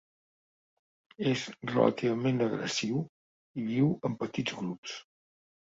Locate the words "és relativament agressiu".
1.33-3.05